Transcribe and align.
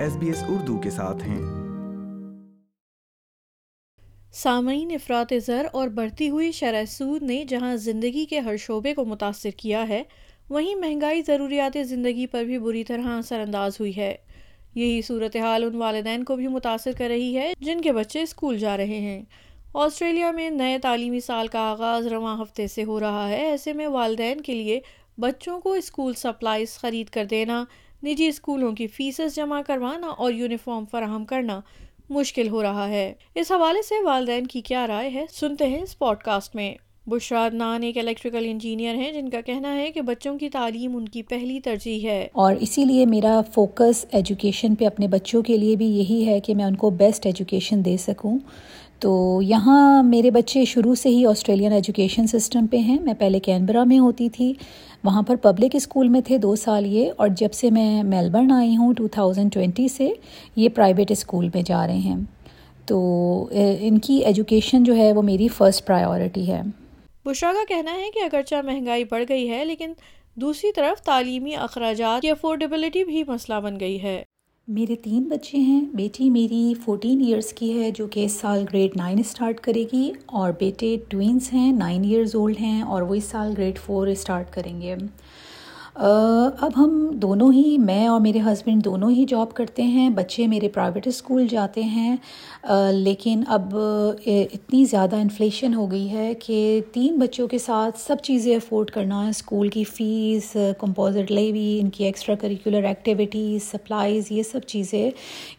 S 0.00 0.16
B 0.16 0.26
S 0.26 0.42
Urdu 0.48 0.78
کے 0.78 0.90
ساتھ 0.90 1.28
ہیں۔ 1.28 1.40
سامعین 4.32 4.90
افراد 4.90 5.32
زر 5.46 5.66
اور 5.72 5.88
بڑھتی 5.88 6.30
ہوئی 6.30 6.52
شرح 6.52 6.84
سود 6.84 7.22
نے 7.22 7.44
جہاں 7.48 7.76
زندگی 7.76 8.24
کے 8.24 8.38
ہر 8.38 8.56
شعبے 8.56 8.94
کو 8.94 9.04
متاثر 9.04 9.50
کیا 9.50 9.88
ہے، 9.88 10.02
وہیں 10.50 10.74
مہنگائی 10.74 11.22
ضروریات 11.26 11.76
زندگی 11.84 12.26
پر 12.26 12.44
بھی 12.44 12.58
بری 12.58 12.84
طرح 12.84 13.18
اثر 13.18 13.40
انداز 13.40 13.80
ہوئی 13.80 13.96
ہے۔ 13.96 14.16
یہی 14.74 15.02
صورتحال 15.02 15.64
ان 15.64 15.74
والدین 15.74 16.24
کو 16.24 16.36
بھی 16.36 16.48
متاثر 16.48 16.90
کر 16.98 17.08
رہی 17.08 17.36
ہے 17.36 17.52
جن 17.60 17.80
کے 17.80 17.92
بچے 17.92 18.22
اسکول 18.22 18.58
جا 18.58 18.76
رہے 18.76 19.00
ہیں۔ 19.00 19.22
آسٹریلیا 19.74 20.30
میں 20.30 20.50
نئے 20.50 20.78
تعلیمی 20.78 21.20
سال 21.20 21.48
کا 21.48 21.58
آغاز 21.58 22.06
رواں 22.06 22.42
ہفتے 22.42 22.66
سے 22.66 22.84
ہو 22.84 23.00
رہا 23.00 23.28
ہے، 23.28 23.46
ایسے 23.46 23.72
میں 23.72 23.86
والدین 23.86 24.40
کے 24.40 24.54
لیے 24.54 24.80
بچوں 25.18 25.60
کو 25.60 25.72
اسکول 25.72 26.14
سپلائز 26.14 26.78
خرید 26.78 27.08
کر 27.08 27.24
دینا 27.24 27.64
نجی 28.04 28.26
اسکولوں 28.26 28.72
کی 28.72 28.86
فیسز 28.86 29.36
جمع 29.36 29.62
کروانا 29.66 30.06
اور 30.06 30.32
یونیفارم 30.32 30.84
فراہم 30.90 31.24
کرنا 31.24 31.60
مشکل 32.10 32.48
ہو 32.48 32.62
رہا 32.62 32.88
ہے۔ 32.88 33.14
اس 33.34 33.52
حوالے 33.52 33.82
سے 33.82 33.94
والدین 34.04 34.46
کی 34.46 34.60
کیا 34.60 34.86
رائے 34.86 35.10
ہے 35.14 35.24
سنتے 35.30 35.66
ہیں 35.66 35.82
اس 35.82 35.98
پوڈ 35.98 36.18
کاسٹ 36.18 36.56
میں۔ 36.56 36.74
بشراد 37.06 37.50
نان 37.54 37.82
ایک 37.82 37.98
الیکٹریکل 37.98 38.46
انجینئر 38.50 38.94
ہیں 38.94 39.12
جن 39.12 39.28
کا 39.28 39.40
کہنا 39.40 39.76
ہے 39.76 39.92
کہ 39.92 40.00
بچوں 40.00 40.38
کی 40.38 40.50
تعلیم 40.50 40.96
ان 40.96 41.08
کی 41.08 41.22
پہلی 41.22 41.60
ترجیح 41.60 42.08
ہے۔ 42.08 42.28
اور 42.32 42.54
اسی 42.60 42.84
لیے 42.84 43.06
میرا 43.06 43.40
فوکس 43.54 44.06
ایجوکیشن 44.12 44.74
پہ 44.74 44.84
اپنے 44.86 45.08
بچوں 45.08 45.42
کے 45.42 45.56
لیے 45.56 45.76
بھی 45.76 45.86
یہی 45.86 46.26
ہے 46.26 46.40
کہ 46.40 46.54
میں 46.54 46.64
ان 46.64 46.76
کو 46.76 46.90
بیسٹ 46.90 47.26
ایجوکیشن 47.26 47.84
دے 47.84 47.96
سکوں۔ 47.96 48.38
تو 49.00 49.40
یہاں 49.42 50.02
میرے 50.02 50.30
بچے 50.30 50.64
شروع 50.64 50.94
سے 50.94 51.08
ہی 51.08 51.26
آسٹریلین 51.26 51.72
ایجوکیشن 51.72 52.26
سسٹم 52.26 52.66
پہ 52.66 52.76
ہیں۔ 52.76 52.98
میں 53.00 53.14
پہلے 53.18 53.40
کینبرا 53.40 53.84
میں 53.84 53.98
ہوتی 53.98 54.28
تھی۔ 54.28 54.52
وہاں 55.04 55.22
پر 55.22 55.36
پبلک 55.36 55.70
اسکول 55.74 56.08
میں 56.08 56.20
تھے 56.20 56.38
دو 56.38 56.56
سال 56.56 56.86
یہ۔ 56.86 57.10
اور 57.16 57.28
جب 57.28 57.52
سے 57.52 57.70
میں 57.70 58.02
میلبرن 58.02 58.52
آئی 58.52 58.76
ہوں 58.76 58.92
ٹو 58.92 59.08
تھاؤزینڈ 59.08 59.52
ٹوینٹی 59.52 59.88
سے 59.88 60.12
یہ 60.56 60.68
پرائیویٹ 60.68 61.10
اسکول 61.10 61.48
میں 61.54 61.62
جا 61.62 61.86
رہے 61.86 61.98
ہیں۔ 61.98 62.16
تو 62.86 62.98
ان 63.80 63.98
کی 63.98 64.16
ایجوکیشن 64.16 64.84
جو 64.84 64.96
ہے 64.96 65.12
وہ 65.12 65.22
میری 65.22 65.48
فرسٹ 65.48 65.86
پرائیورٹی 65.86 66.52
ہے۔ 66.52 66.62
بشرا 67.24 67.52
کا 67.52 67.74
کہنا 67.74 67.92
ہے 67.92 68.10
کہ 68.14 68.18
اگرچہ 68.24 68.54
مہنگائی 68.64 69.04
بڑھ 69.04 69.24
گئی 69.28 69.50
ہے، 69.50 69.64
لیکن 69.64 69.92
دوسری 70.34 70.72
طرف 70.72 71.02
تعلیمی 71.02 71.54
اخراجات 71.54 72.22
کی 72.22 72.30
افورڈیبلٹی 72.30 73.04
بھی 73.04 73.24
مسئلہ 73.26 73.60
بن 73.60 73.80
گئی 73.80 74.02
ہے۔ 74.02 74.22
میرے 74.74 74.94
تین 74.96 75.22
بچے 75.22 75.58
ہیں۔ 75.58 75.80
بیٹی 75.94 76.28
میری 76.30 76.72
فورٹین 76.84 77.20
ایئرس 77.20 77.52
کی 77.52 77.72
ہے، 77.72 77.90
جو 77.90 78.06
کہ 78.06 78.24
اس 78.24 78.32
سال 78.32 78.64
گریڈ 78.72 78.96
نائن 78.96 79.18
اسٹارٹ 79.18 79.60
کرے 79.60 79.84
گی، 79.92 80.10
اور 80.26 80.52
بیٹے 80.60 80.96
ٹوینس 81.08 81.52
ہیں 81.52 81.72
نائن 81.72 82.04
ایئرز 82.04 82.34
اولڈ 82.34 82.60
ہیں، 82.60 82.82
اور 82.82 83.02
وہ 83.02 83.14
اس 83.14 83.24
سال 83.24 83.52
گریڈ 83.58 83.78
فور 83.78 84.06
اسٹارٹ 84.06 84.52
کریں 84.52 84.80
گے۔ 84.80 84.94
اب 86.00 86.70
ہم 86.76 86.92
دونوں 87.22 87.50
ہی، 87.52 87.76
میں 87.78 88.06
اور 88.08 88.20
میرے 88.20 88.40
ہسبینڈ 88.42 88.84
دونوں 88.84 89.10
ہی 89.10 89.24
جاب 89.28 89.52
کرتے 89.54 89.82
ہیں، 89.84 90.08
بچے 90.10 90.46
میرے 90.46 90.68
پرائیویٹ 90.68 91.06
اسکول 91.06 91.46
جاتے 91.46 91.82
ہیں 91.84 92.16
لیکن 92.92 93.42
اب 93.48 93.76
اتنی 93.76 94.84
زیادہ 94.84 95.16
انفلیشن 95.16 95.74
ہو 95.74 95.90
گئی 95.90 96.08
ہے 96.10 96.32
کہ 96.40 96.80
تین 96.92 97.18
بچوں 97.18 97.46
کے 97.48 97.58
ساتھ 97.58 97.98
سب 97.98 98.22
چیزیں 98.22 98.54
افورڈ 98.56 98.90
کرنا 98.90 99.20
اسکول 99.28 99.68
کی 99.68 99.84
فیس 99.86 100.56
کمپوزٹ 100.78 101.30
لیوی 101.30 101.78
ان 101.80 101.90
کی 101.90 102.04
ایکسٹرا 102.04 102.34
کریکولر 102.40 102.84
ایکٹیویٹیز 102.84 103.70
سپلائیز 103.70 104.32
یہ 104.32 104.42
سب 104.42 104.66
چیزیں، 104.66 105.10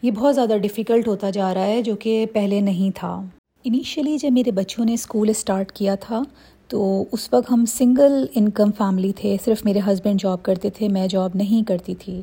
یہ 0.02 0.10
بہت 0.10 0.34
زیادہ 0.34 0.56
ڈیفیکلٹ 0.62 1.08
ہوتا 1.08 1.30
جا 1.30 1.52
رہا 1.54 1.66
ہے 1.66 1.82
جو 1.82 1.96
کہ 1.96 2.24
پہلے 2.32 2.60
نہیں 2.60 2.90
تھا۔ 2.94 3.20
انیشلی 3.64 4.16
جب 4.18 4.32
میرے 4.32 4.50
بچوں 4.50 4.84
نے 4.84 4.94
اسکول 4.94 5.28
اسٹارٹ 5.30 5.72
کیا 5.72 5.94
تھا 5.94 6.22
تو 6.72 7.04
اس 7.12 7.28
وقت 7.32 7.50
ہم 7.50 7.64
سنگل 7.68 8.24
انکم 8.34 8.70
فیملی 8.78 9.12
تھے، 9.12 9.36
صرف 9.44 9.64
میرے 9.64 9.80
ہسبینڈ 9.86 10.20
جاب 10.20 10.42
کرتے 10.42 10.70
تھے، 10.70 10.88
میں 10.88 11.06
جاب 11.06 11.30
نہیں 11.34 11.66
کرتی 11.68 11.94
تھی۔ 11.94 12.20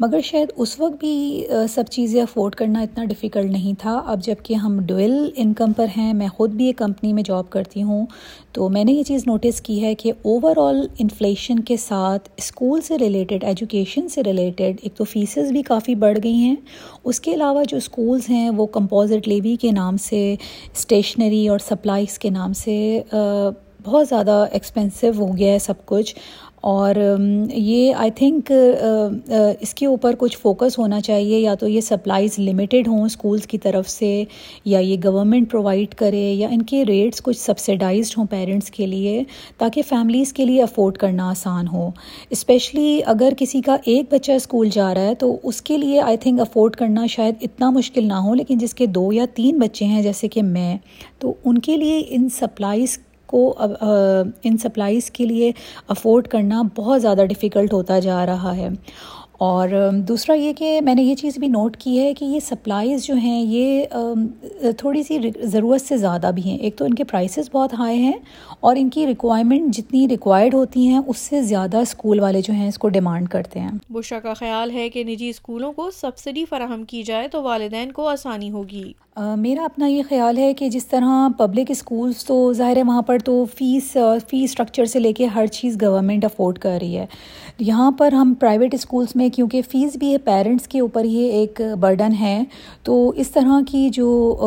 مگر 0.00 0.20
شاید 0.24 0.52
اس 0.56 0.80
وقت 0.80 0.98
بھی 1.00 1.46
سب 1.70 1.84
چیزیں 1.90 2.22
افورڈ 2.22 2.54
کرنا 2.54 2.80
اتنا 2.80 3.04
ڈیفیکلٹ 3.04 3.50
نہیں 3.50 3.80
تھا۔ 3.80 4.00
اب 4.06 4.22
جبکہ 4.22 4.54
ہم 4.54 4.78
ڈویل 4.86 5.14
انکم 5.36 5.72
پر 5.72 5.86
ہیں، 5.96 6.12
میں 6.14 6.28
خود 6.28 6.50
بھی 6.50 6.66
ایک 6.66 6.78
کمپنی 6.78 7.12
میں 7.12 7.22
جاب 7.22 7.50
کرتی 7.50 7.82
ہوں، 7.82 8.06
تو 8.52 8.68
میں 8.68 8.84
نے 8.84 8.92
یہ 8.92 9.02
چیز 9.02 9.26
نوٹس 9.26 9.60
کی 9.60 9.80
ہے 9.82 9.94
کہ 9.94 10.12
اوور 10.22 10.56
آل 10.56 10.86
انفلیشن 10.98 11.60
کے 11.60 11.76
ساتھ 11.76 12.28
اسکول 12.36 12.80
سے 12.80 12.98
ریلیٹڈ 12.98 13.44
ایجوکیشن 13.44 14.08
سے 14.08 14.22
ریلیٹڈ 14.22 14.78
ایک 14.82 14.94
تو 14.96 15.04
فیسز 15.04 15.52
بھی 15.52 15.62
کافی 15.62 15.94
بڑھ 15.94 16.18
گئی 16.24 16.34
ہیں۔ 16.34 16.56
اس 17.04 17.20
کے 17.20 17.34
علاوہ 17.34 17.62
جو 17.68 17.76
اسکولز 17.76 18.28
ہیں، 18.30 18.50
وہ 18.50 18.66
کمپوزٹ 18.66 19.28
لیوی 19.28 19.56
کے 19.56 19.70
نام 19.72 19.96
سے 19.96 20.34
اسٹیشنری 20.74 21.46
اور 21.48 21.58
سپلائز 21.58 22.18
کے 22.18 22.30
نام 22.30 22.52
سے 22.52 23.00
بہت 23.84 24.08
زیادہ 24.08 24.44
ایکسپینسو 24.52 25.10
ہو 25.18 25.36
گیا 25.36 25.52
ہے 25.52 25.58
سب 25.58 25.84
کچھ 25.86 26.14
اور 26.60 26.94
یہ 27.48 27.94
آئی 27.94 28.10
تھنک 28.10 28.50
اس 29.60 29.72
کے 29.74 29.86
اوپر 29.86 30.14
کچھ 30.18 30.36
فوکس 30.38 30.78
ہونا 30.78 31.00
چاہیے، 31.00 31.38
یا 31.38 31.54
تو 31.54 31.68
یہ 31.68 31.80
سپلائیز 31.80 32.38
لمیٹیڈ 32.38 32.88
ہوں 32.88 33.04
اسکولس 33.04 33.46
کی 33.46 33.58
طرف 33.58 33.88
سے، 33.88 34.24
یا 34.64 34.78
یہ 34.78 34.96
گورنمنٹ 35.04 35.50
پرووائڈ 35.50 35.94
کرے، 35.94 36.22
یا 36.32 36.48
ان 36.50 36.62
کے 36.62 36.84
ریٹس 36.84 37.22
کچھ 37.22 37.38
سبسیڈائزڈ 37.38 38.18
ہوں 38.18 38.26
پیرنٹس 38.26 38.70
کے 38.70 38.86
لیے، 38.86 39.22
تاکہ 39.58 39.82
فیملیز 39.88 40.32
کے 40.32 40.44
لیے 40.44 40.62
افورڈ 40.62 40.98
کرنا 40.98 41.28
آسان 41.30 41.68
ہو۔ 41.68 41.90
اسپیشلی 42.30 43.00
اگر 43.06 43.32
کسی 43.38 43.60
کا 43.60 43.76
ایک 43.84 44.12
بچہ 44.12 44.32
اسکول 44.32 44.70
جا 44.70 44.94
رہا 44.94 45.00
ہے، 45.00 45.14
تو 45.14 45.36
اس 45.42 45.62
کے 45.62 45.78
لیے 45.78 46.00
آئی 46.00 46.16
تھنک 46.16 46.40
افورڈ 46.40 46.76
کرنا 46.76 47.06
شاید 47.06 47.34
اتنا 47.40 47.70
مشکل 47.70 48.08
نہ 48.08 48.20
ہو، 48.24 48.34
لیکن 48.34 48.58
جس 48.58 48.74
کے 48.74 48.86
دو 48.86 49.12
یا 49.12 49.24
تین 49.34 49.58
بچے 49.58 49.84
ہیں، 49.84 50.02
جیسے 50.02 50.28
کہ 50.28 50.42
میں، 50.42 50.76
تو 51.18 51.34
ان 51.44 51.58
کے 51.58 51.76
لیے 51.76 52.02
ان 52.08 52.28
سپلائیز 52.28 52.98
کو 53.32 53.42
ان 54.42 54.56
سپلائیز 54.58 55.10
کے 55.10 55.26
لیے 55.26 55.52
افورڈ 55.88 56.28
کرنا 56.28 56.62
بہت 56.76 57.02
زیادہ 57.02 57.24
ڈیفیکلٹ 57.28 57.72
ہوتا 57.72 57.98
جا 57.98 58.24
رہا 58.26 58.56
ہے۔ 58.56 58.68
اور 59.42 59.68
دوسرا 60.08 60.34
یہ 60.34 60.52
کہ 60.52 60.80
میں 60.84 60.94
نے 60.94 61.02
یہ 61.02 61.14
چیز 61.14 61.38
بھی 61.38 61.48
نوٹ 61.48 61.76
کی 61.76 61.98
ہے 62.00 62.12
کہ 62.14 62.24
یہ 62.24 62.40
سپلائیز 62.40 63.04
جو 63.04 63.14
ہیں 63.14 63.40
یہ 63.42 63.84
تھوڑی 64.78 65.02
سی 65.02 65.18
ضرورت 65.42 65.80
سے 65.80 65.96
زیادہ 65.96 66.30
بھی 66.34 66.42
ہیں۔ 66.42 66.58
ایک 66.58 66.76
تو 66.76 66.84
ان 66.84 66.94
کے 66.94 67.04
پرائسز 67.04 67.48
بہت 67.52 67.74
ہائی 67.74 67.98
ہیں 67.98 68.18
اور 68.60 68.76
ان 68.78 68.90
کی 68.90 69.06
ریکوائرمنٹ 69.06 69.74
جتنی 69.74 70.08
ریکوائرڈ 70.08 70.54
ہوتی 70.54 70.88
ہیں 70.88 71.00
اس 71.06 71.18
سے 71.18 71.42
زیادہ 71.42 71.76
اسکول 71.76 72.20
والے 72.20 72.42
جو 72.42 72.52
ہیں 72.52 72.68
اس 72.68 72.78
کو 72.78 72.88
ڈیمانڈ 72.88 73.28
کرتے 73.28 73.60
ہیں۔ 73.60 73.72
بشرا 73.90 74.20
کا 74.20 74.34
خیال 74.34 74.70
ہے 74.70 74.88
کہ 74.90 75.04
نجی 75.04 75.28
اسکولوں 75.28 75.72
کو 75.72 75.90
سبسڈی 75.90 76.44
فراہم 76.44 76.84
کی 76.84 77.02
جائے 77.02 77.28
تو 77.28 77.42
والدین 77.42 77.92
کو 77.92 78.08
آسانی 78.08 78.50
ہوگی۔ 78.50 78.92
میرا 79.16 79.64
اپنا 79.64 79.86
یہ 79.86 80.02
خیال 80.08 80.38
ہے 80.38 80.52
کہ 80.54 80.68
جس 80.68 80.86
طرح 80.86 81.28
پبلک 81.38 81.70
اسکولس 81.70 82.24
تو 82.24 82.52
ظاہر 82.52 82.76
ہے 82.76 82.82
وہاں 82.82 83.02
پر 83.02 83.18
تو 83.18 83.44
فیس 83.58 83.96
فیس 84.28 84.50
اسٹرکچر 84.50 84.84
سے 84.84 84.98
لے 84.98 85.12
کے 85.12 85.26
ہر 85.26 85.46
چیز 85.46 85.76
گورنمنٹ 85.82 86.24
افورڈ 86.24 86.58
کر 86.58 86.78
رہی 86.82 86.96
ہے۔ 86.96 87.06
یہاں 87.58 87.90
پر 87.90 88.12
ہم 88.12 88.32
پرائیویٹ 88.40 88.74
اسکولس 88.74 89.16
میں، 89.16 89.28
کیونکہ 89.28 89.62
فیس 89.70 89.96
بھی 89.96 90.12
ہے 90.12 90.18
پیرنٹس 90.18 90.68
کے 90.68 90.80
اوپر 90.80 91.04
یہ 91.04 91.30
ایک 91.32 91.60
برڈن 91.80 92.12
ہے۔ 92.20 92.42
تو 92.82 93.08
اس 93.16 93.30
طرح 93.30 93.60
کی 93.68 93.88
جو 93.90 94.38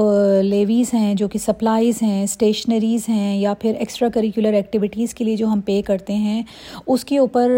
لیویز 0.44 0.94
ہیں، 0.94 1.14
جو 1.16 1.28
کہ 1.28 1.40
سپلائیز 1.40 2.02
ہیں 2.02 2.24
اسٹیشنریز 2.24 3.10
ہیں 3.10 3.38
یا 3.40 3.54
پھر 3.54 3.74
ایکسٹرا 3.80 4.10
کریکولر 4.10 4.54
ایکٹیویٹیز 4.54 5.14
کے 5.14 5.24
لیے 5.24 5.36
جو 5.36 5.48
ہم 5.48 5.62
پے 5.62 5.82
کرتے 5.82 6.16
ہیں، 6.16 6.42
اس 6.88 7.06
کے 7.06 7.18
اوپر 7.18 7.52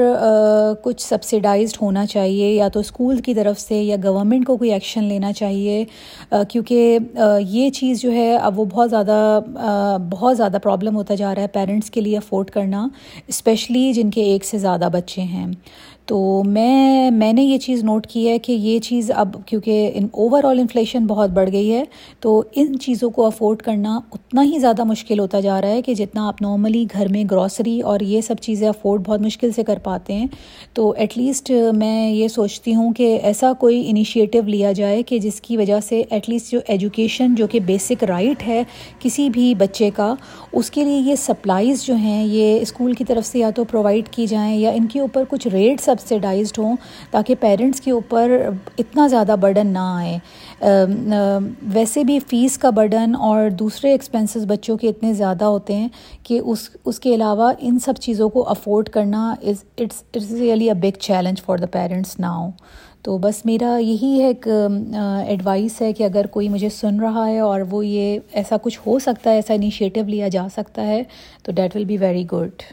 کچھ 0.84 1.02
سبسیڈائزڈ 1.02 1.78
ہونا 1.81 2.05
چاہیے 2.05 2.52
یا 2.53 2.67
تو 2.67 2.79
اسکول 2.79 3.17
کی 3.17 3.34
طرف 3.34 3.59
سے 3.59 3.81
یا 3.84 3.96
گورنمنٹ 4.03 4.46
کو 4.47 4.58
کوئی 4.58 4.73
ایکشن 4.73 5.03
لینا 5.03 5.34
چاہیے۔ 5.34 5.84
کیونکہ 6.49 6.97
یہ 7.40 7.70
چیز 7.70 8.02
جو 8.02 8.11
ہے، 8.11 8.35
اب 8.35 8.59
وہ 8.59 8.66
بہت 8.66 8.90
زیادہ 8.90 9.40
بہت 10.09 10.38
زیادہ 10.38 10.58
پرابلم 10.64 10.96
ہوتا 10.96 11.16
جا 11.16 11.35
رہا 11.35 11.41
ہے 11.41 11.47
پیرنٹس 11.47 11.90
کے 11.90 12.02
لیے 12.02 12.17
افورڈ 12.17 12.49
کرنا 12.49 12.88
اسپیشلی 13.28 13.91
جن 13.94 14.09
کے 14.09 14.23
ایک 14.23 14.46
سے 14.46 14.58
زیادہ 14.58 14.90
بچے 14.94 15.22
ہیں۔ 15.22 15.47
تو 16.07 16.43
میں 16.45 17.11
میں 17.11 17.33
نے 17.33 17.43
یہ 17.43 17.57
چیز 17.57 17.83
نوٹ 17.83 18.07
کی 18.07 18.29
ہے 18.29 18.39
کہ 18.39 18.51
یہ 18.51 18.79
چیز 18.79 19.11
اب 19.15 19.35
کیونکہ 19.45 19.91
ان 19.93 20.07
اوور 20.11 20.43
آل 20.43 20.59
انفلیشن 20.59 21.05
بہت 21.05 21.29
بڑھ 21.29 21.51
گئی 21.51 21.71
ہے، 21.73 21.83
تو 22.19 22.43
ان 22.55 22.79
چیزوں 22.79 23.09
کو 23.09 23.25
افورڈ 23.25 23.61
کرنا 23.61 23.99
اتنا 24.11 24.43
ہی 24.43 24.59
زیادہ 24.59 24.83
مشکل 24.83 25.19
ہوتا 25.19 25.39
جا 25.39 25.61
رہا 25.61 25.67
ہے 25.67 25.81
کہ 25.81 25.93
جتنا 25.93 26.27
آپ 26.27 26.41
نارملی 26.41 26.85
گھر 26.93 27.07
میں 27.07 27.23
گروسری 27.31 27.79
اور 27.81 27.99
یہ 27.99 28.21
سب 28.21 28.35
چیزیں 28.41 28.67
افورڈ 28.67 29.01
بہت 29.07 29.21
مشکل 29.21 29.51
سے 29.51 29.63
کر 29.63 29.79
پاتے 29.83 30.13
ہیں۔ 30.13 30.27
تو 30.73 30.89
ایٹ 30.97 31.17
لیسٹ 31.17 31.51
میں 31.73 32.11
یہ 32.11 32.27
سوچتی 32.27 32.75
ہوں 32.75 32.93
کہ 32.93 33.19
ایسا 33.23 33.51
کوئی 33.53 33.83
انیشیٹو 33.89 34.41
لیا 34.47 34.71
جائے 34.71 35.03
کہ 35.03 35.19
جس 35.19 35.41
کی 35.41 35.57
وجہ 35.57 35.79
سے 35.79 36.03
ایٹ 36.09 36.29
لیسٹ 36.29 36.51
جو 36.51 36.59
ایجوکیشن 36.67 37.35
جو 37.35 37.47
کہ 37.47 37.59
بیسک 37.59 38.03
رائٹ 38.03 38.47
ہے 38.47 38.63
کسی 38.99 39.29
بھی 39.29 39.53
بچے 39.55 39.89
کا، 39.95 40.13
اس 40.53 40.71
کے 40.71 40.83
لیے 40.83 40.99
یہ 40.99 41.15
سپلائیز 41.15 41.85
جو 41.85 41.95
ہیں، 41.95 42.23
یہ 42.27 42.59
اسکول 42.61 42.93
کی 42.93 43.03
طرف 43.03 43.25
سے 43.25 43.39
یا 43.39 43.49
تو 43.49 43.63
پرووائڈ 43.63 44.09
کی 44.09 44.27
جائیں 44.27 44.55
یا 44.57 44.71
ان 44.71 44.85
کے 44.85 44.99
اوپر 44.99 45.23
کچھ 45.29 45.47
ریٹ 45.47 45.81
سب 45.81 45.95
سبسیڈائزڈ 45.99 46.59
ہوں 46.59 46.76
تاکہ 47.11 47.35
پیرنٹس 47.40 47.82
کے 47.82 47.91
اوپر 47.91 48.38
اتنا 48.78 49.08
زیادہ 49.08 49.35
برڈن 49.40 49.67
نہ 49.67 49.79
آئے۔ 49.79 50.17
ویسے 51.73 52.03
بھی 52.03 52.17
فیس 52.20 52.58
کا 52.58 52.70
برڈن 52.70 53.16
اور 53.16 53.49
دوسرے 53.49 53.91
ایکسپنسز 53.91 54.46
بچوں 54.47 54.78
کے 54.78 54.90
اتنے 54.90 55.14
زیادہ 55.14 55.46
ہوتے 55.46 55.76
ہیں 55.76 55.88
کہ 56.23 56.40
اس 56.44 56.70
اس 56.85 56.99
کے 56.99 57.14
علاوہ 57.16 57.52
ان 57.59 57.79
سب 57.79 57.94
چیزوں 58.02 58.29
کو 58.29 58.47
افورڈ 58.49 58.90
کرنا 58.90 59.29
is 59.32 59.64
it's 59.78 60.03
it's 60.14 60.32
really 60.32 60.67
a 60.67 60.73
big 60.73 60.99
challenge 60.99 61.41
for 61.46 61.58
the 61.58 61.66
parents 61.72 62.20
now 62.20 62.50
تو 63.03 63.17
بس 63.17 63.46
میرا 63.46 63.78
یہی 63.78 64.23
ایک 64.23 64.47
ایڈوائس 64.47 65.82
ہے 65.82 65.91
کہ 65.93 66.03
اگر 66.03 66.26
کوئی 66.28 66.50
مجھے 66.50 66.70
سن 66.70 67.00
رہا 67.00 67.28
ہے 67.28 67.40
اور 67.40 67.61
وہ 67.70 67.85
یہ 67.85 68.20
ایسا 68.32 68.58
کچھ 68.61 68.79
ہو 68.85 68.97
سکتا 69.00 69.29
ہے، 69.29 69.35
ایسا 69.35 69.53
انیشیٹو 69.53 70.02
لیا 70.08 70.28
جا 70.28 70.47
سکتا 70.55 70.85
ہے، 70.88 71.02
تو 71.43 71.52
that 71.52 71.76
will 71.76 71.85
be 71.85 71.97
very 71.97 72.26
good 72.32 72.64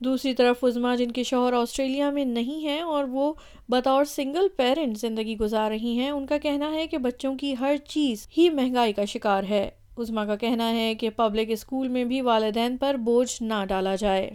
دوسری 0.00 0.34
طرف 0.34 0.64
عظما 0.64 0.94
جن 0.94 1.10
کے 1.10 1.22
شوہر 1.22 1.52
آسٹریلیا 1.52 2.10
میں 2.10 2.24
نہیں 2.24 2.64
ہیں 2.64 2.80
اور 2.80 3.04
وہ 3.04 3.32
بطور 3.68 4.04
سنگل 4.04 4.48
پیرنٹ 4.56 4.98
زندگی 4.98 5.36
گزار 5.38 5.70
رہی 5.70 5.98
ہیں، 5.98 6.10
ان 6.10 6.26
کا 6.26 6.38
کہنا 6.38 6.72
ہے 6.72 6.86
کہ 6.86 6.98
بچوں 6.98 7.34
کی 7.34 7.54
ہر 7.60 7.76
چیز 7.88 8.26
ہی 8.38 8.48
مہنگائی 8.50 8.92
کا 8.92 9.04
شکار 9.04 9.42
ہے۔ 9.50 9.70
عظما 9.98 10.24
کا 10.24 10.36
کہنا 10.36 10.70
ہے 10.70 10.94
کہ 10.94 11.10
پبلک 11.10 11.50
اسکول 11.50 11.88
میں 11.88 12.04
بھی 12.04 12.20
والدین 12.20 12.76
پر 12.76 12.94
بوجھ 12.94 13.42
نہ 13.42 13.64
ڈالا 13.68 13.94
جائے۔ 13.94 14.30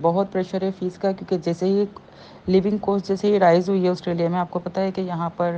بہت 0.00 0.32
پریشر 0.32 0.62
ہے 0.62 0.70
فیس 0.78 0.98
کا، 0.98 1.12
کیونکہ 1.12 1.38
جیسے 1.38 1.66
ہی 1.66 1.84
لیونگ 2.46 2.78
کوسٹ 2.78 3.08
جیسے 3.08 3.28
ہی 3.28 3.38
رائز 3.38 3.68
ہوئی 3.68 3.84
ہے 3.84 3.88
آسٹریلیا 3.88 4.28
میں، 4.28 4.38
آپ 4.38 4.50
کو 4.50 4.58
پتہ 4.58 4.80
ہے 4.80 4.90
کہ 4.90 5.00
یہاں 5.00 5.30
پر 5.30 5.56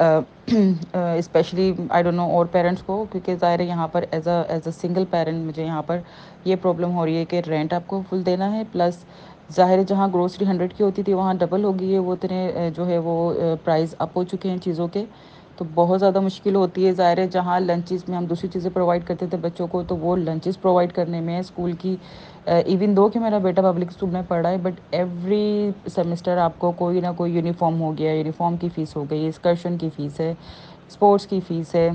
اسپیشلی 0.00 1.72
آئی 1.90 2.02
ڈونٹ 2.02 2.16
نو 2.16 2.26
اور 2.36 2.46
پیرنٹس 2.52 2.82
کو، 2.86 3.04
کیونکہ 3.12 3.36
ظاہر 3.40 3.60
ہے 3.60 3.64
یہاں 3.64 3.86
پر 3.92 4.04
as 4.10 4.28
a 4.28 4.42
as 4.48 4.66
a 4.66 4.72
single 4.72 5.04
parent 5.10 5.46
مجھے 5.46 5.64
یہاں 5.64 5.82
پر 5.86 5.98
یہ 6.44 6.56
پرابلم 6.62 6.94
ہو 6.96 7.04
رہی 7.06 7.16
ہے 7.16 7.24
کہ 7.24 7.40
رینٹ 7.48 7.72
آپ 7.72 7.86
کو 7.86 8.00
فل 8.10 8.24
دینا 8.26 8.52
ہے 8.52 8.62
پلس 8.72 9.04
ظاہر 9.56 9.78
ہے 9.78 9.84
جہاں 9.88 10.08
گروسری 10.14 10.46
ہنڈریڈ 10.46 10.72
کی 10.76 10.84
ہوتی 10.84 11.02
تھی، 11.02 11.12
وہاں 11.14 11.34
ڈبل 11.40 11.64
ہو 11.64 11.78
گئی 11.80 11.92
ہے 11.94 11.98
وہ 11.98 12.12
اتنے 12.12 12.70
جو 12.76 12.86
ہے 12.88 12.98
وہ 13.04 13.32
پرائز 13.64 13.94
اپ 13.98 14.16
ہو 14.16 14.24
چکے 14.24 14.50
ہیں 14.50 14.58
چیزوں 14.64 14.88
کے۔ 14.92 15.04
تو 15.58 15.64
بہت 15.74 16.00
زیادہ 16.00 16.20
مشکل 16.20 16.54
ہوتی 16.54 16.86
ہے 16.86 16.92
ظاہر 16.94 17.18
ہے 17.18 17.26
جہاں 17.32 17.58
لنچز 17.60 18.08
میں 18.08 18.16
ہم 18.16 18.24
دوسری 18.24 18.48
چیزیں 18.52 18.70
پرووائڈ 18.74 19.06
کرتے 19.06 19.26
تھے 19.26 19.36
بچوں 19.42 19.66
کو، 19.66 19.82
تو 19.88 19.96
وہ 19.96 20.16
لنچز 20.16 20.60
پرووائڈ 20.60 20.92
کرنے 20.92 21.20
میں 21.20 21.38
اسکول 21.38 21.72
کی 21.80 21.94
ایون 22.48 22.96
دو 22.96 23.08
کہ 23.08 23.20
میرا 23.20 23.38
بیٹا 23.38 23.62
پبلک 23.62 23.88
اسکول 23.90 24.10
میں 24.10 24.22
پڑھ 24.28 24.40
رہا 24.42 24.50
ہے 24.50 24.56
بٹ 24.56 24.80
ایوری 24.90 25.70
سیمسٹر 25.86 26.36
آپ 26.36 26.58
کو 26.58 26.70
کوئی 26.72 27.00
نہ 27.00 27.06
کوئی 27.16 27.34
یونیفارم 27.36 27.80
ہو 27.80 27.92
گیا 27.98 28.12
یونیفارم 28.12 28.56
کی 28.56 28.68
فیس 28.74 28.96
ہو 28.96 29.04
گئی 29.10 29.28
اسکرشن 29.28 29.76
کی 29.78 29.88
فیس 29.96 30.20
ہے 30.20 30.34
اسپورٹس 30.88 31.26
کی 31.26 31.40
فیس 31.48 31.74
ہے 31.74 31.90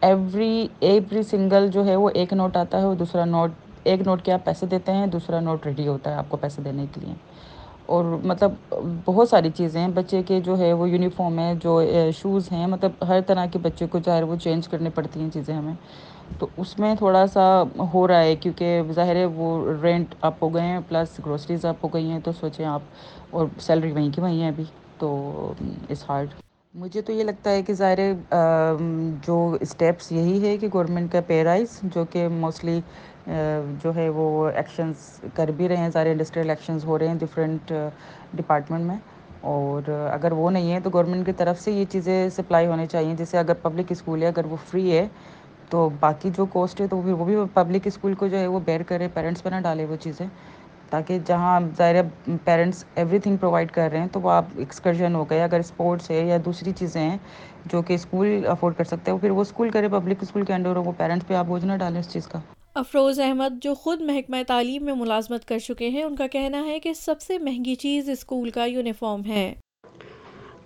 ایوری 0.00 0.66
ایوری 0.80 1.22
سنگل 1.22 1.68
جو 1.68 1.84
ہے 1.86 1.96
وہ 1.96 2.10
ایک 2.14 2.32
نوٹ 2.32 2.56
آتا 2.56 2.78
ہے 2.78 2.82
اور 2.82 2.96
دوسرا 2.96 3.24
نوٹ 3.24 3.50
ایک 3.84 4.06
نوٹ 4.06 4.22
کے 4.22 4.32
آپ 4.32 4.44
پیسے 4.44 4.66
دیتے 4.66 4.92
ہیں 4.92 5.06
دوسرا 5.06 5.40
نوٹ 5.40 5.66
ریڈی 5.66 5.88
ہوتا 5.88 6.10
ہے 6.10 6.16
آپ 6.16 6.28
کو 6.28 6.36
پیسے 6.36 6.62
دینے 6.62 6.86
کے 6.94 7.00
لیے 7.00 7.14
اور 7.86 8.04
مطلب 8.24 8.74
بہت 9.04 9.28
ساری 9.28 9.50
چیزیں 9.54 9.80
ہیں۔ 9.80 9.88
بچے 9.94 10.22
کے 10.26 10.40
جو 10.40 10.58
ہے 10.58 10.72
وہ 10.72 10.88
یونیفارم 10.90 11.38
ہے 11.38 11.52
جو 11.62 11.80
شوز 12.16 12.52
ہیں 12.52 12.66
مطلب 12.66 13.04
ہر 13.08 13.20
طرح 13.26 13.46
کے 13.46 13.58
بچے 13.62 13.86
کو 13.86 13.98
ظاہر 14.06 14.22
وہ 14.22 14.36
چینج 14.36 14.68
کرنی 14.68 14.90
پڑتی 14.94 15.20
ہیں 15.20 15.30
چیزیں 15.30 15.54
ہمیں۔ 15.54 15.74
تو 16.38 16.46
اس 16.56 16.78
میں 16.78 16.94
تھوڑا 16.94 17.26
سا 17.26 17.62
ہو 17.94 18.06
رہا 18.08 18.22
ہے 18.22 18.36
کیونکہ 18.36 18.82
ظاہر 18.94 19.16
ہے 19.16 19.24
وہ 19.24 19.48
رینٹ 19.82 20.14
اپ 20.20 20.42
ہو 20.42 20.54
گئے 20.54 20.62
ہیں 20.62 20.80
پلس 20.88 21.20
گروسریز 21.26 21.64
اپ 21.64 21.84
ہو 21.84 21.88
گئی 21.94 22.10
ہیں۔ 22.10 22.18
تو 22.24 22.32
سوچیں 22.40 22.64
آپ 22.64 22.80
اور 23.30 23.46
سیلری 23.60 23.92
وہیں 23.92 24.10
کی 24.14 24.20
وہیں 24.20 24.40
ہیں 24.40 24.48
ابھی۔ 24.48 24.64
تو 24.98 25.52
اس 25.88 26.04
ہارڈ 26.08 26.28
مجھے 26.76 27.00
تو 27.02 27.12
یہ 27.12 27.24
لگتا 27.24 27.50
ہے 27.50 27.62
کہ 27.62 27.72
ظاہر 27.72 27.98
جو 29.26 29.36
اسٹیپس 29.60 30.10
یہی 30.12 30.46
ہے 30.46 30.56
کہ 30.58 30.68
گورنمنٹ 30.72 31.12
کا 31.12 31.20
پے 31.26 31.42
رائز 31.44 31.78
جو 31.82 32.04
کہ 32.10 32.26
موسٹلی 32.28 32.80
جو 33.82 33.94
ہے 33.96 34.08
وہ 34.08 34.26
ایکشنز 34.48 35.20
کر 35.34 35.50
بھی 35.56 35.68
رہے 35.68 35.76
ہیں 35.76 35.90
سارے 35.90 36.10
انڈسٹریل 36.12 36.50
ایکشنز 36.50 36.84
ہو 36.84 36.98
رہے 36.98 37.08
ہیں 37.08 37.14
ڈفرینٹ 37.20 37.72
ڈپارٹمنٹ 38.34 38.84
میں۔ 38.86 38.96
اور 39.40 39.88
اگر 40.12 40.32
وہ 40.32 40.50
نہیں 40.50 40.72
ہے 40.72 40.80
تو 40.80 40.90
گورنمنٹ 40.92 41.26
کی 41.26 41.32
طرف 41.36 41.60
سے 41.60 41.72
یہ 41.72 41.84
چیزیں 41.90 42.28
سپلائی 42.36 42.66
ہونی 42.66 42.86
چاہیے۔ 42.86 43.14
جیسے 43.18 43.38
اگر 43.38 43.54
پبلک 43.62 43.92
اسکول 43.92 44.22
ہے، 44.22 44.28
اگر 44.28 44.46
وہ 44.50 44.56
فری 44.70 44.90
ہے، 44.96 45.06
تو 45.70 45.88
باقی 46.00 46.30
جو 46.36 46.46
کوسٹ 46.52 46.80
ہے 46.80 46.86
تو 46.88 47.00
پھر 47.04 47.12
وہ 47.12 47.24
بھی 47.24 47.36
پبلک 47.54 47.86
اسکول 47.86 48.14
کو 48.14 48.26
جو 48.28 48.38
ہے 48.38 48.46
وہ 48.46 48.60
بیئر 48.64 48.82
کرے 48.88 49.08
پیرنٹس 49.14 49.42
پہ 49.42 49.48
نہ 49.48 49.60
ڈالے 49.62 49.84
وہ 49.84 49.96
چیزیں۔ 50.00 50.26
تاکہ 50.90 51.18
جہاں 51.26 51.60
ظاہر 51.78 52.02
پیرنٹس 52.44 52.84
ایوری 52.94 53.18
تھنگ 53.18 53.36
پرووائڈ 53.36 53.70
کر 53.70 53.88
رہے 53.92 54.00
ہیں 54.00 54.06
تو 54.12 54.20
وہ 54.20 54.30
آپ 54.30 54.44
ایکسکرشن 54.56 55.14
ہو 55.14 55.24
گئے 55.30 55.42
اگر 55.42 55.58
اسپورٹس 55.58 56.10
ہے 56.10 56.24
یا 56.26 56.36
دوسری 56.44 56.72
چیزیں 56.72 57.00
ہیں 57.00 57.16
جو 57.72 57.82
کہ 57.82 57.94
اسکول 57.94 58.46
افورڈ 58.46 58.74
کر 58.76 58.84
سکتے 58.84 59.10
ہیں 59.10 59.18
پھر 59.18 59.30
وہ 59.30 59.40
اسکول 59.40 59.70
کرے 59.70 59.88
پبلک 59.88 60.18
اسکول 60.22 60.44
کے 60.44 60.54
انڈر 60.54 60.76
وہ 60.76 60.92
پیرنٹس 60.96 61.26
پہ 61.28 61.34
آپ 61.34 61.46
بوجھ 61.46 61.64
نہ 61.64 61.76
ڈالیں 61.76 62.00
اس 62.00 62.12
چیز 62.12 62.26
کا۔ 62.26 62.38
افروز 62.74 63.20
احمد 63.20 63.62
جو 63.62 63.74
خود 63.74 64.00
محکمہ 64.00 64.36
تعلیم 64.46 64.84
میں 64.84 64.94
ملازمت 64.94 65.44
کر 65.44 65.58
چکے 65.58 65.88
ہیں 65.88 66.02
ان 66.02 66.16
کا 66.16 66.26
کہنا 66.26 66.64
ہے 66.66 66.78
کہ 66.78 66.92
سب 66.92 67.20
سے 67.20 67.38
مہنگی 67.38 67.74
چیز 67.74 68.08
اسکول 68.08 68.50
کا 68.50 68.64
یونیفارم 68.64 69.24
ہے۔ 69.26 69.52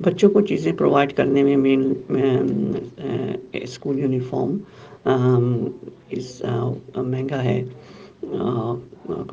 بچوں 0.01 0.31
کو 0.31 0.41
چیزیں 0.41 0.73
پرووائڈ 0.73 1.13
کرنے 1.13 1.43
میں 1.43 1.57
مین 1.57 1.93
اسکول 3.53 3.99
یونیفارم 3.99 4.59
مہنگا 6.97 7.43
ہے۔ 7.45 7.63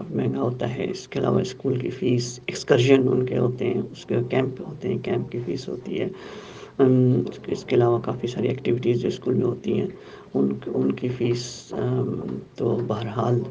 مہنگا 0.10 0.42
ہوتا 0.42 0.76
ہے۔ 0.76 0.88
اس 0.90 1.08
کے 1.08 1.20
علاوہ 1.20 1.40
اسکول 1.40 1.80
کی 1.80 1.90
فیس 1.90 2.40
ایکسکرشن 2.46 3.08
ان 3.10 3.26
کے 3.26 3.38
ہوتے 3.38 3.66
ہیں، 3.66 3.82
اس 3.92 4.06
کے 4.06 4.16
کیمپ 4.30 4.62
ہوتے 4.68 4.88
ہیں، 4.88 4.98
کیمپ 4.98 5.32
کی 5.32 5.40
فیس 5.46 5.70
ہوتی 5.70 6.00
ہے۔ 6.00 6.08
اس 7.48 7.64
کے 7.66 7.76
علاوہ 7.76 8.00
کافی 8.06 8.28
ساری 8.28 8.48
ایکٹیویٹیز 8.48 9.02
جو 9.02 9.08
اسکول 9.08 9.34
میں 9.34 9.46
ہوتی 9.46 9.80
ہیں، 9.80 9.88
ان 10.34 10.50
ان 10.66 10.92
کی 10.92 11.08
فیس 11.08 11.74
تو 12.56 12.78
بہرحال 12.88 13.42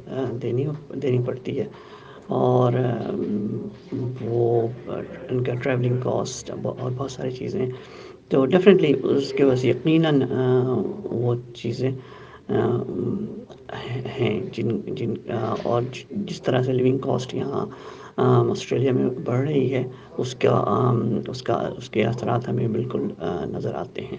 دینی 0.43 0.67
دینی 1.03 1.19
پڑتی 1.27 1.59
ہے۔ 1.59 1.65
اور 2.27 2.73
وہ، 4.21 4.69
ان 5.31 5.43
کا 5.45 5.55
ٹریولنگ 5.55 5.97
کاسٹ 6.03 6.51
اور 6.65 6.91
بہت 6.97 7.11
ساری 7.11 7.31
چیزیں۔ 7.31 7.67
تو 8.29 8.47
ڈیفینیٹلی 8.47 8.93
اس 9.03 9.33
کے 9.33 9.45
بس 9.45 9.65
یقیناً 9.65 10.23
وہ 11.05 11.35
چیزیں 11.55 11.91
ہیں، 14.21 14.41
جن 14.53 14.69
جن 14.95 15.15
اور 15.63 15.83
جس 16.11 16.43
طرح 16.43 16.63
سے 16.63 16.73
لیونگ 16.73 16.99
کاسٹ 16.99 17.35
یہاں 17.35 17.67
آسٹریلیا 18.51 18.93
میں 18.93 19.09
بڑھ 19.25 19.41
رہی 19.41 19.73
ہے، 19.75 19.83
اس 20.19 20.35
کا 20.35 20.63
اس 21.29 21.43
کا، 21.43 21.55
اس 21.77 21.91
کے 21.91 22.05
اثرات 22.05 22.49
ہمیں 22.49 22.69
بالکل 22.69 23.09
نظر 23.53 23.75
آتے 23.75 24.03
ہیں۔ 24.03 24.17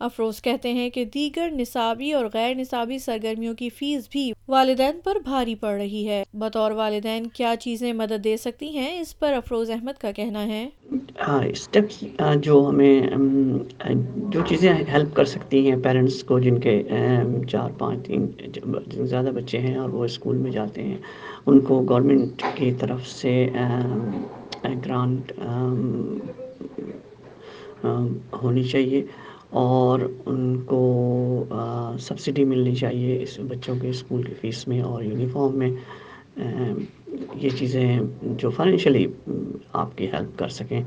افروز 0.00 0.40
کہتے 0.42 0.72
ہیں 0.72 0.88
کہ 0.90 1.04
دیگر 1.04 1.48
نصابی 1.52 2.12
اور 2.12 2.26
غیر 2.34 2.54
نصابی 2.54 2.98
سرگرمیوں 2.98 3.54
کی 3.54 3.68
فیس 3.68 4.08
بھی 4.10 4.30
والدین 4.48 5.00
پر 5.04 5.16
بھاری 5.24 5.54
پڑ 5.54 5.72
رہی 5.72 6.06
ہے۔ 6.08 6.22
بطور 6.34 6.70
والدین 6.70 7.26
کیا 7.26 7.54
چیزیں 7.60 7.92
مدد 7.92 8.24
دے 8.24 8.36
سکتی 8.36 8.68
ہیں؟ 8.68 9.00
اس 9.00 9.18
پر 9.18 9.32
افروز 9.32 9.70
احمد 9.70 10.00
کا 10.00 10.10
کہنا 10.10 10.46
ہے۔ 10.46 10.68
ہاں، 11.28 11.44
اسٹیپس 11.44 12.04
جو 12.36 12.68
ہمیں 12.68 13.02
جو 14.28 14.40
چیزیں 14.48 14.72
ہیلپ 14.92 15.16
کر 15.16 15.24
سکتی 15.24 15.68
ہیں 15.70 15.76
پیرنٹس 15.82 16.22
کو، 16.24 16.38
جن 16.38 16.58
کے 16.58 16.82
چار، 17.50 17.70
پانچ، 17.78 18.06
تین 18.06 18.26
زیادہ 19.06 19.30
بچے 19.34 19.58
ہیں 19.58 19.76
اور 19.76 19.88
وہ 19.88 20.04
اسکول 20.04 20.36
میں 20.36 20.50
جاتے 20.50 20.82
ہیں، 20.82 20.96
ان 21.46 21.60
کو 21.60 21.84
گورنمنٹ 21.88 22.42
کی 22.54 22.72
طرف 22.72 23.06
سے 23.08 23.46
گرانٹ 24.86 25.32
ہونی 28.42 28.62
چاہیے۔ 28.62 29.02
اور 29.50 30.00
ان 30.26 30.60
کو 30.66 31.44
سبسڈی 31.98 32.44
ملنی 32.44 32.74
چاہیے 32.74 33.22
اس 33.22 33.38
بچوں 33.48 33.74
کے 33.80 33.88
اسکول 33.88 34.22
کی 34.22 34.34
فیس 34.40 34.68
میں 34.68 34.80
اور 34.82 35.02
یونیفارم 35.02 35.58
میں۔ 35.58 35.70
یہ 37.34 37.48
چیزیں 37.58 37.98
جو 38.22 38.50
فائنینشلی 38.50 39.06
آپ 39.72 39.96
کی 39.98 40.06
ہیلپ 40.12 40.38
کر 40.38 40.48
سکیں۔ 40.48 40.82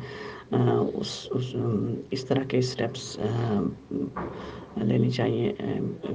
اس 0.93 1.27
اس 2.11 2.25
طرح 2.25 2.43
کے 2.43 2.57
اسٹیپس 2.57 3.19
لینی 4.83 5.09
چاہیے 5.09 5.53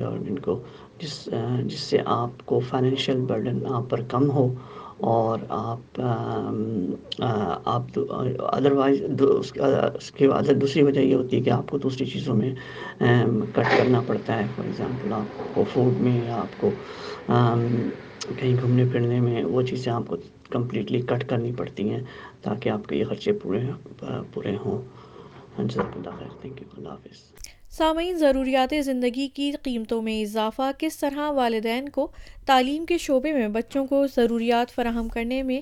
گورنمنٹ 0.00 0.42
کو، 0.44 0.58
جس 0.98 1.28
جس 1.64 1.80
سے 1.80 1.98
آپ 2.04 2.46
کو 2.46 2.60
فائنینشیل 2.60 3.20
برڈن 3.20 3.58
آپ 3.68 3.90
پر 3.90 4.00
کم 4.00 4.30
ہو۔ 4.30 4.52
اور 5.00 5.38
آپ 5.48 6.00
آپ 7.64 7.98
ادروائز 8.52 9.02
اس 9.94 10.10
کے 10.10 10.28
بعد 10.28 10.42
دوسری 10.60 10.82
وجہ 10.82 11.00
یہ 11.00 11.14
ہوتی 11.14 11.36
ہے 11.36 11.42
کہ 11.42 11.50
آپ 11.50 11.70
کو 11.70 11.78
دوسری 11.78 12.06
چیزوں 12.06 12.34
میں 12.34 12.54
کٹ 13.52 13.78
کرنا 13.78 14.00
پڑتا 14.06 14.36
ہے۔ 14.36 14.46
فار 14.56 14.64
ایگزامپل 14.64 15.12
آپ 15.12 15.54
کو 15.54 15.64
فوڈ 15.72 16.00
میں 16.00 16.24
یا 16.24 16.36
آپ 16.36 16.60
کو 16.60 16.70
کہیں 18.36 18.56
گھومنے 18.60 18.84
پھرنے 18.92 19.20
میں 19.20 19.44
وہ 19.44 19.62
چیزیں 19.62 19.92
آپ 19.92 20.02
کو 20.06 20.16
کمپلیٹلی 20.50 21.00
کٹ 21.00 21.28
کرنی 21.28 21.52
پڑتی 21.52 21.88
ہیں 21.90 22.00
تاکہ 22.42 22.68
آپ 22.68 22.86
کے 22.86 22.96
یہ 22.96 23.04
خرچے 23.04 23.32
پورے 23.32 23.60
پورے 24.34 24.56
ہوں۔ 24.64 24.82
جزاک 25.58 25.96
اللہ 25.96 26.10
خیر۔ 26.18 26.28
تھینک 26.40 26.62
یو 26.62 26.68
اللہ 26.76 26.88
حافظ۔ 26.88 27.55
سامعین، 27.76 28.16
ضروریات 28.18 28.72
زندگی 28.84 29.28
کی 29.28 29.50
قیمتوں 29.62 30.02
میں 30.02 30.22
اضافہ، 30.22 30.70
کس 30.78 30.96
طرح 30.96 31.30
والدین 31.30 31.88
کو 31.88 32.06
تعلیم 32.46 32.84
کے 32.86 32.98
شعبے 32.98 33.32
میں 33.32 33.48
بچوں 33.48 33.86
کو 33.86 34.06
ضروریات 34.16 34.70
فراہم 34.74 35.08
کرنے 35.08 35.42
میں 35.42 35.60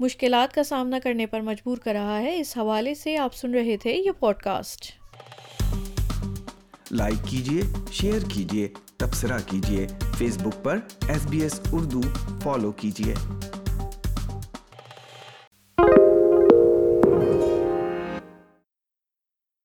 مشکلات 0.00 0.54
کا 0.54 0.62
سامنا 0.62 0.98
کرنے 1.02 1.26
پر 1.26 1.40
مجبور 1.40 1.76
کر 1.76 1.92
رہا 1.92 2.18
ہے، 2.20 2.36
اس 2.40 2.56
حوالے 2.56 2.94
سے 2.94 3.16
آپ 3.16 3.34
سن 3.34 3.54
رہے 3.54 3.76
تھے 3.76 3.94
یہ 3.96 4.10
پوڈ 4.20 4.36
کاسٹ 4.36 4.90
لائک 6.90 7.28
کیجیے 7.28 7.62
شیئر 7.92 8.28
کیجیے 8.28 8.68
تبصرہ 8.96 9.38
کیجیے 9.50 9.86
فیس 10.18 10.38
بک 10.38 10.62
پر 10.62 10.78
S 11.08 11.26
B 11.26 11.40
S 11.40 11.60
Urdu 11.72 12.00
follow 12.42 12.72
کیجیے 12.72 13.14